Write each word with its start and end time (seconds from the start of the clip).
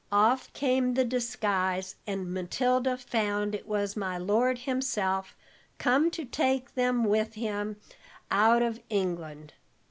Off 0.11 0.51
came 0.53 0.95
the 0.95 1.05
disguise, 1.05 1.95
and 2.07 2.33
Matilda 2.33 2.97
found 2.97 3.53
it 3.53 3.67
was 3.67 3.95
my 3.95 4.17
lord 4.17 4.57
himself, 4.57 5.35
come 5.77 6.09
to 6.09 6.25
take 6.25 6.73
them 6.73 7.03
with 7.05 7.35
him 7.35 7.75
out 8.31 8.63
of 8.63 8.79
England. 8.89 9.53